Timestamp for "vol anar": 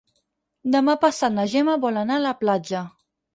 1.85-2.17